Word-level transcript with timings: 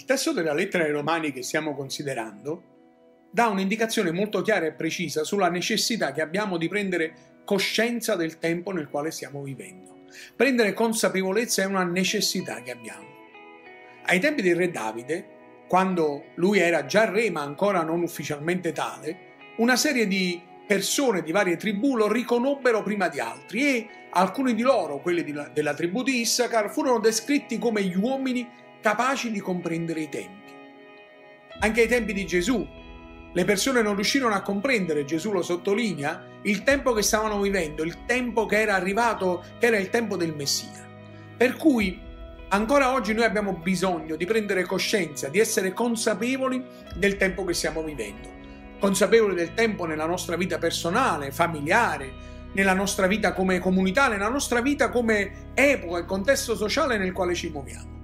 Il 0.00 0.06
testo 0.06 0.32
della 0.32 0.54
lettera 0.54 0.84
ai 0.84 0.92
Romani 0.92 1.30
che 1.30 1.42
stiamo 1.42 1.74
considerando 1.74 2.62
dà 3.30 3.48
un'indicazione 3.48 4.10
molto 4.12 4.40
chiara 4.40 4.64
e 4.64 4.72
precisa 4.72 5.24
sulla 5.24 5.50
necessità 5.50 6.12
che 6.12 6.22
abbiamo 6.22 6.56
di 6.56 6.68
prendere 6.68 7.42
coscienza 7.44 8.16
del 8.16 8.38
tempo 8.38 8.70
nel 8.72 8.88
quale 8.88 9.10
stiamo 9.10 9.42
vivendo. 9.42 10.04
Prendere 10.34 10.72
consapevolezza 10.72 11.60
è 11.60 11.66
una 11.66 11.84
necessità 11.84 12.62
che 12.62 12.70
abbiamo. 12.70 13.08
Ai 14.06 14.18
tempi 14.20 14.40
del 14.40 14.56
re 14.56 14.70
Davide, 14.70 15.26
quando 15.68 16.28
lui 16.36 16.60
era 16.60 16.86
già 16.86 17.04
re 17.04 17.30
ma 17.30 17.42
ancora 17.42 17.82
non 17.82 18.00
ufficialmente 18.00 18.72
tale, 18.72 19.18
una 19.58 19.76
serie 19.76 20.06
di 20.06 20.40
persone 20.66 21.22
di 21.22 21.30
varie 21.30 21.58
tribù 21.58 21.94
lo 21.94 22.10
riconobbero 22.10 22.82
prima 22.82 23.08
di 23.08 23.20
altri 23.20 23.66
e 23.66 23.88
alcuni 24.12 24.54
di 24.54 24.62
loro, 24.62 25.00
quelli 25.00 25.30
della 25.52 25.74
tribù 25.74 26.02
di 26.02 26.20
Issachar, 26.20 26.70
furono 26.70 27.00
descritti 27.00 27.58
come 27.58 27.82
gli 27.82 27.96
uomini 27.96 28.48
capaci 28.80 29.30
di 29.30 29.40
comprendere 29.40 30.00
i 30.00 30.08
tempi. 30.08 30.52
Anche 31.60 31.82
ai 31.82 31.88
tempi 31.88 32.12
di 32.14 32.26
Gesù, 32.26 32.66
le 33.32 33.44
persone 33.44 33.82
non 33.82 33.94
riuscirono 33.94 34.34
a 34.34 34.40
comprendere, 34.40 35.04
Gesù 35.04 35.30
lo 35.30 35.42
sottolinea, 35.42 36.24
il 36.42 36.62
tempo 36.62 36.92
che 36.92 37.02
stavano 37.02 37.40
vivendo, 37.40 37.82
il 37.84 38.04
tempo 38.06 38.46
che 38.46 38.60
era 38.60 38.74
arrivato, 38.74 39.44
che 39.58 39.66
era 39.66 39.76
il 39.76 39.90
tempo 39.90 40.16
del 40.16 40.34
Messia. 40.34 40.88
Per 41.36 41.56
cui 41.56 42.00
ancora 42.48 42.92
oggi 42.92 43.12
noi 43.12 43.24
abbiamo 43.24 43.52
bisogno 43.52 44.16
di 44.16 44.24
prendere 44.24 44.64
coscienza, 44.64 45.28
di 45.28 45.38
essere 45.38 45.72
consapevoli 45.72 46.64
del 46.96 47.16
tempo 47.18 47.44
che 47.44 47.52
stiamo 47.52 47.82
vivendo, 47.82 48.28
consapevoli 48.80 49.34
del 49.34 49.52
tempo 49.52 49.84
nella 49.84 50.06
nostra 50.06 50.36
vita 50.36 50.58
personale, 50.58 51.30
familiare, 51.30 52.28
nella 52.52 52.74
nostra 52.74 53.06
vita 53.06 53.32
come 53.32 53.58
comunità, 53.58 54.08
nella 54.08 54.28
nostra 54.28 54.60
vita 54.60 54.88
come 54.88 55.52
epoca 55.54 55.98
e 55.98 56.04
contesto 56.04 56.56
sociale 56.56 56.98
nel 56.98 57.12
quale 57.12 57.34
ci 57.34 57.50
muoviamo. 57.50 57.99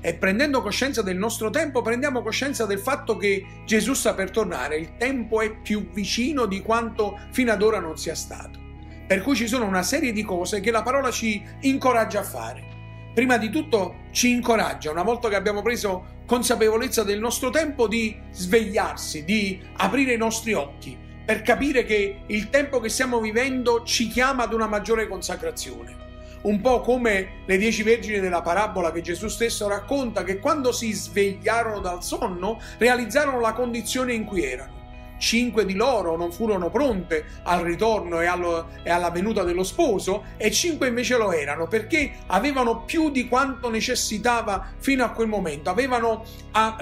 E 0.00 0.14
prendendo 0.14 0.62
coscienza 0.62 1.02
del 1.02 1.16
nostro 1.16 1.50
tempo, 1.50 1.82
prendiamo 1.82 2.22
coscienza 2.22 2.66
del 2.66 2.78
fatto 2.78 3.16
che 3.16 3.44
Gesù 3.64 3.94
sta 3.94 4.14
per 4.14 4.30
tornare, 4.30 4.76
il 4.76 4.96
tempo 4.96 5.40
è 5.40 5.52
più 5.52 5.90
vicino 5.90 6.46
di 6.46 6.62
quanto 6.62 7.18
fino 7.30 7.50
ad 7.50 7.62
ora 7.62 7.80
non 7.80 7.96
sia 7.96 8.14
stato. 8.14 8.60
Per 9.06 9.22
cui 9.22 9.34
ci 9.34 9.48
sono 9.48 9.64
una 9.64 9.82
serie 9.82 10.12
di 10.12 10.22
cose 10.22 10.60
che 10.60 10.70
la 10.70 10.82
parola 10.82 11.10
ci 11.10 11.42
incoraggia 11.62 12.20
a 12.20 12.24
fare. 12.24 12.66
Prima 13.12 13.38
di 13.38 13.50
tutto 13.50 14.02
ci 14.12 14.30
incoraggia, 14.30 14.92
una 14.92 15.02
volta 15.02 15.28
che 15.28 15.34
abbiamo 15.34 15.62
preso 15.62 16.16
consapevolezza 16.26 17.02
del 17.02 17.18
nostro 17.18 17.50
tempo, 17.50 17.88
di 17.88 18.16
svegliarsi, 18.30 19.24
di 19.24 19.60
aprire 19.78 20.12
i 20.12 20.18
nostri 20.18 20.52
occhi, 20.52 20.96
per 21.24 21.42
capire 21.42 21.84
che 21.84 22.20
il 22.26 22.50
tempo 22.50 22.78
che 22.78 22.88
stiamo 22.88 23.18
vivendo 23.18 23.82
ci 23.82 24.08
chiama 24.08 24.44
ad 24.44 24.52
una 24.52 24.68
maggiore 24.68 25.08
consacrazione 25.08 26.06
un 26.42 26.60
po' 26.60 26.80
come 26.80 27.42
le 27.46 27.56
dieci 27.56 27.82
vergini 27.82 28.20
della 28.20 28.42
parabola 28.42 28.92
che 28.92 29.00
Gesù 29.00 29.28
stesso 29.28 29.68
racconta, 29.68 30.24
che 30.24 30.38
quando 30.38 30.72
si 30.72 30.92
svegliarono 30.92 31.80
dal 31.80 32.02
sonno 32.02 32.60
realizzarono 32.78 33.40
la 33.40 33.52
condizione 33.52 34.12
in 34.12 34.24
cui 34.24 34.44
erano. 34.44 34.76
Cinque 35.18 35.66
di 35.66 35.74
loro 35.74 36.16
non 36.16 36.30
furono 36.30 36.70
pronte 36.70 37.24
al 37.42 37.64
ritorno 37.64 38.20
e, 38.20 38.26
allo, 38.26 38.68
e, 38.84 38.90
alla 38.90 39.10
venuta 39.10 39.42
dello 39.42 39.64
sposo 39.64 40.26
e 40.36 40.52
cinque 40.52 40.86
invece 40.86 41.16
lo 41.16 41.32
erano 41.32 41.66
perché 41.66 42.12
avevano 42.26 42.84
più 42.84 43.10
di 43.10 43.26
quanto 43.26 43.68
necessitava 43.68 44.74
fino 44.78 45.04
a 45.04 45.10
quel 45.10 45.26
momento, 45.26 45.70
avevano 45.70 46.24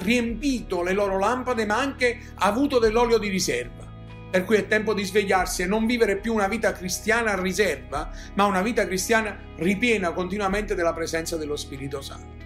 riempito 0.01 0.83
le 0.83 0.93
loro 0.93 1.19
lampade 1.19 1.65
ma 1.65 1.79
anche 1.79 2.19
avuto 2.35 2.79
dell'olio 2.79 3.17
di 3.17 3.29
riserva. 3.29 3.86
Per 4.31 4.45
cui 4.45 4.57
è 4.57 4.67
tempo 4.67 4.93
di 4.93 5.05
svegliarsi 5.05 5.63
e 5.63 5.67
non 5.67 5.87
vivere 5.87 6.17
più 6.17 6.35
una 6.35 6.49
vita 6.49 6.73
cristiana 6.73 7.33
a 7.33 7.41
riserva, 7.41 8.11
ma 8.35 8.45
una 8.45 8.61
vita 8.61 8.87
cristiana 8.87 9.39
ripiena 9.57 10.13
continuamente 10.13 10.75
della 10.75 10.93
presenza 10.93 11.37
dello 11.37 11.57
Spirito 11.57 12.01
Santo. 12.01 12.45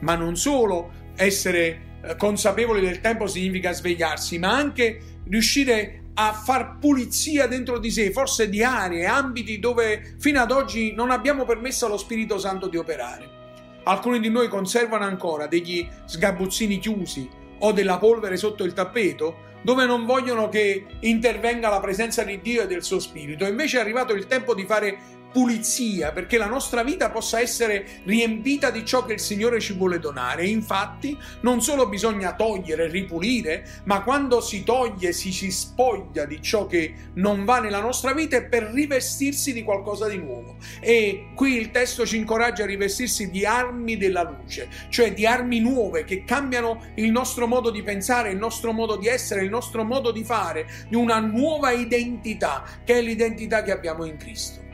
Ma 0.00 0.14
non 0.14 0.36
solo 0.36 0.90
essere 1.16 1.80
eh, 2.02 2.16
consapevoli 2.16 2.80
del 2.80 3.00
tempo 3.00 3.26
significa 3.26 3.72
svegliarsi, 3.72 4.38
ma 4.38 4.54
anche 4.54 5.00
riuscire 5.24 6.02
a 6.14 6.32
far 6.32 6.78
pulizia 6.78 7.46
dentro 7.46 7.78
di 7.78 7.90
sé, 7.90 8.10
forse 8.10 8.48
di 8.48 8.62
aree, 8.62 9.06
ambiti 9.06 9.58
dove 9.58 10.14
fino 10.18 10.40
ad 10.40 10.50
oggi 10.50 10.92
non 10.94 11.10
abbiamo 11.10 11.44
permesso 11.44 11.86
allo 11.86 11.96
Spirito 11.96 12.38
Santo 12.38 12.68
di 12.68 12.76
operare. 12.76 13.40
Alcuni 13.84 14.20
di 14.20 14.28
noi 14.28 14.48
conservano 14.48 15.04
ancora 15.04 15.46
degli 15.46 15.88
sgabuzzini 16.04 16.78
chiusi 16.78 17.28
o 17.60 17.72
della 17.72 17.98
polvere 17.98 18.36
sotto 18.36 18.64
il 18.64 18.74
tappeto 18.74 19.50
dove 19.62 19.86
non 19.86 20.04
vogliono 20.04 20.48
che 20.48 20.86
intervenga 21.00 21.68
la 21.68 21.80
presenza 21.80 22.22
di 22.22 22.40
Dio 22.40 22.62
e 22.62 22.66
del 22.66 22.82
suo 22.82 22.98
Spirito. 22.98 23.46
Invece 23.46 23.78
è 23.78 23.80
arrivato 23.80 24.12
il 24.12 24.26
tempo 24.26 24.54
di 24.54 24.64
fare 24.64 24.98
pulizia 25.32 26.12
perché 26.12 26.38
la 26.38 26.46
nostra 26.46 26.82
vita 26.82 27.10
possa 27.10 27.40
essere 27.40 27.86
riempita 28.04 28.70
di 28.70 28.84
ciò 28.84 29.04
che 29.04 29.14
il 29.14 29.20
Signore 29.20 29.60
ci 29.60 29.72
vuole 29.72 29.98
donare. 29.98 30.46
infatti 30.46 31.18
non 31.40 31.60
solo 31.62 31.88
bisogna 31.88 32.34
togliere, 32.34 32.88
ripulire, 32.88 33.66
ma 33.84 34.02
quando 34.02 34.40
si 34.40 34.62
toglie, 34.62 35.12
si 35.12 35.32
si 35.32 35.50
spoglia 35.50 36.24
di 36.24 36.40
ciò 36.40 36.66
che 36.66 36.94
non 37.14 37.44
va 37.44 37.58
nella 37.58 37.80
nostra 37.80 38.12
vita 38.12 38.36
è 38.36 38.44
per 38.44 38.64
rivestirsi 38.64 39.52
di 39.52 39.62
qualcosa 39.62 40.08
di 40.08 40.18
nuovo. 40.18 40.56
E 40.80 41.30
qui 41.34 41.56
il 41.56 41.70
testo 41.70 42.06
ci 42.06 42.16
incoraggia 42.16 42.64
a 42.64 42.66
rivestirsi 42.66 43.30
di 43.30 43.44
armi 43.44 43.96
della 43.96 44.22
luce, 44.22 44.68
cioè 44.90 45.12
di 45.12 45.26
armi 45.26 45.60
nuove 45.60 46.04
che 46.04 46.24
cambiano 46.24 46.82
il 46.96 47.10
nostro 47.10 47.46
modo 47.46 47.70
di 47.70 47.82
pensare, 47.82 48.30
il 48.30 48.38
nostro 48.38 48.72
modo 48.72 48.96
di 48.96 49.08
essere, 49.08 49.42
il 49.42 49.50
nostro 49.50 49.84
modo 49.84 50.10
di 50.12 50.24
fare, 50.24 50.68
di 50.88 50.96
una 50.96 51.18
nuova 51.18 51.72
identità 51.72 52.64
che 52.84 52.94
è 52.94 53.00
l'identità 53.02 53.62
che 53.62 53.72
abbiamo 53.72 54.04
in 54.04 54.16
Cristo. 54.16 54.71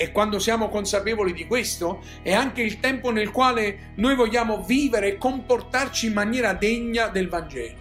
E 0.00 0.12
quando 0.12 0.38
siamo 0.38 0.70
consapevoli 0.70 1.34
di 1.34 1.46
questo, 1.46 2.02
è 2.22 2.32
anche 2.32 2.62
il 2.62 2.80
tempo 2.80 3.10
nel 3.10 3.30
quale 3.30 3.92
noi 3.96 4.14
vogliamo 4.14 4.62
vivere 4.62 5.08
e 5.08 5.18
comportarci 5.18 6.06
in 6.06 6.14
maniera 6.14 6.54
degna 6.54 7.08
del 7.08 7.28
Vangelo. 7.28 7.76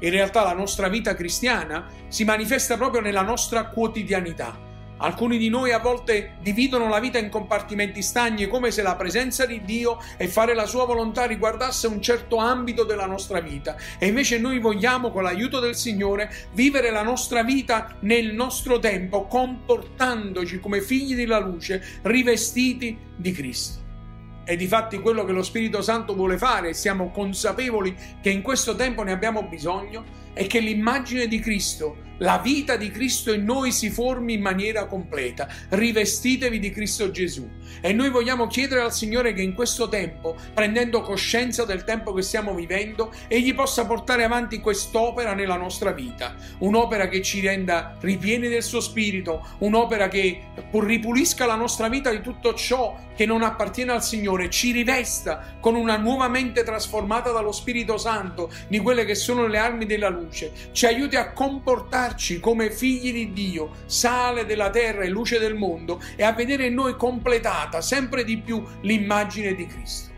In 0.00 0.10
realtà 0.10 0.42
la 0.42 0.54
nostra 0.54 0.88
vita 0.88 1.14
cristiana 1.14 1.86
si 2.08 2.24
manifesta 2.24 2.76
proprio 2.76 3.00
nella 3.00 3.22
nostra 3.22 3.66
quotidianità 3.66 4.70
Alcuni 5.02 5.36
di 5.36 5.48
noi 5.48 5.72
a 5.72 5.80
volte 5.80 6.34
dividono 6.42 6.88
la 6.88 7.00
vita 7.00 7.18
in 7.18 7.28
compartimenti 7.28 8.02
stagni 8.02 8.46
come 8.46 8.70
se 8.70 8.82
la 8.82 8.94
presenza 8.94 9.44
di 9.46 9.60
Dio 9.64 9.98
e 10.16 10.28
fare 10.28 10.54
la 10.54 10.64
sua 10.64 10.84
volontà 10.84 11.24
riguardasse 11.24 11.88
un 11.88 12.00
certo 12.00 12.36
ambito 12.36 12.84
della 12.84 13.06
nostra 13.06 13.40
vita 13.40 13.76
e 13.98 14.06
invece 14.06 14.38
noi 14.38 14.60
vogliamo 14.60 15.10
con 15.10 15.24
l'aiuto 15.24 15.58
del 15.58 15.74
Signore 15.74 16.32
vivere 16.52 16.92
la 16.92 17.02
nostra 17.02 17.42
vita 17.42 17.96
nel 18.02 18.32
nostro 18.32 18.78
tempo 18.78 19.26
comportandoci 19.26 20.60
come 20.60 20.80
figli 20.80 21.16
della 21.16 21.40
luce 21.40 21.82
rivestiti 22.02 22.96
di 23.16 23.32
Cristo. 23.32 23.80
E 24.44 24.54
di 24.54 24.68
fatti 24.68 25.00
quello 25.00 25.24
che 25.24 25.32
lo 25.32 25.42
Spirito 25.42 25.82
Santo 25.82 26.14
vuole 26.14 26.38
fare, 26.38 26.74
siamo 26.74 27.10
consapevoli 27.10 27.96
che 28.20 28.30
in 28.30 28.42
questo 28.42 28.76
tempo 28.76 29.02
ne 29.02 29.10
abbiamo 29.10 29.42
bisogno, 29.42 30.04
è 30.32 30.46
che 30.46 30.60
l'immagine 30.60 31.26
di 31.26 31.38
Cristo 31.40 32.10
la 32.22 32.38
vita 32.38 32.76
di 32.76 32.90
Cristo 32.90 33.32
in 33.32 33.44
noi 33.44 33.72
si 33.72 33.90
formi 33.90 34.34
in 34.34 34.42
maniera 34.42 34.86
completa. 34.86 35.48
Rivestitevi 35.70 36.60
di 36.60 36.70
Cristo 36.70 37.10
Gesù. 37.10 37.48
E 37.80 37.92
noi 37.92 38.10
vogliamo 38.10 38.46
chiedere 38.46 38.80
al 38.80 38.92
Signore 38.92 39.32
che 39.32 39.42
in 39.42 39.54
questo 39.54 39.88
tempo, 39.88 40.36
prendendo 40.54 41.00
coscienza 41.00 41.64
del 41.64 41.82
tempo 41.82 42.12
che 42.12 42.22
stiamo 42.22 42.54
vivendo, 42.54 43.12
Egli 43.26 43.54
possa 43.54 43.86
portare 43.86 44.22
avanti 44.22 44.60
quest'opera 44.60 45.34
nella 45.34 45.56
nostra 45.56 45.90
vita. 45.90 46.36
Un'opera 46.58 47.08
che 47.08 47.22
ci 47.22 47.40
renda 47.40 47.96
ripieni 48.00 48.48
del 48.48 48.62
suo 48.62 48.80
spirito, 48.80 49.44
un'opera 49.58 50.06
che 50.06 50.42
ripulisca 50.70 51.44
la 51.44 51.56
nostra 51.56 51.88
vita 51.88 52.10
di 52.10 52.20
tutto 52.20 52.54
ciò 52.54 52.96
che 53.16 53.26
non 53.26 53.42
appartiene 53.42 53.92
al 53.92 54.02
Signore, 54.04 54.48
ci 54.48 54.70
rivesta 54.70 55.56
con 55.60 55.74
una 55.74 55.96
nuova 55.96 56.28
mente 56.28 56.62
trasformata 56.62 57.32
dallo 57.32 57.52
Spirito 57.52 57.98
Santo 57.98 58.50
di 58.68 58.78
quelle 58.78 59.04
che 59.04 59.14
sono 59.14 59.46
le 59.46 59.58
armi 59.58 59.86
della 59.86 60.08
luce, 60.08 60.21
ci 60.30 60.86
aiuti 60.86 61.16
a 61.16 61.32
comportarci 61.32 62.40
come 62.40 62.70
figli 62.70 63.12
di 63.12 63.32
Dio, 63.32 63.70
sale 63.86 64.44
della 64.44 64.70
terra 64.70 65.02
e 65.02 65.08
luce 65.08 65.38
del 65.38 65.54
mondo 65.54 66.00
e 66.16 66.22
a 66.22 66.32
vedere 66.32 66.66
in 66.66 66.74
noi 66.74 66.96
completata 66.96 67.80
sempre 67.80 68.24
di 68.24 68.38
più 68.38 68.62
l'immagine 68.82 69.54
di 69.54 69.66
Cristo. 69.66 70.10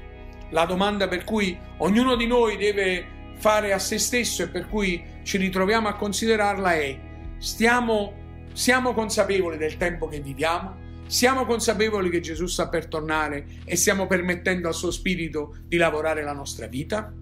La 0.50 0.66
domanda 0.66 1.08
per 1.08 1.24
cui 1.24 1.58
ognuno 1.78 2.16
di 2.16 2.26
noi 2.26 2.56
deve 2.56 3.06
fare 3.36 3.72
a 3.72 3.78
se 3.78 3.98
stesso 3.98 4.42
e 4.42 4.48
per 4.48 4.68
cui 4.68 5.02
ci 5.22 5.36
ritroviamo 5.38 5.88
a 5.88 5.94
considerarla 5.94 6.74
è 6.74 6.98
stiamo, 7.38 8.14
siamo 8.52 8.94
consapevoli 8.94 9.56
del 9.56 9.76
tempo 9.76 10.06
che 10.06 10.20
viviamo? 10.20 10.82
Siamo 11.06 11.44
consapevoli 11.44 12.08
che 12.08 12.20
Gesù 12.20 12.46
sta 12.46 12.68
per 12.68 12.86
tornare 12.86 13.46
e 13.64 13.76
stiamo 13.76 14.06
permettendo 14.06 14.68
al 14.68 14.74
suo 14.74 14.90
Spirito 14.90 15.56
di 15.66 15.76
lavorare 15.76 16.22
la 16.22 16.32
nostra 16.32 16.66
vita? 16.66 17.12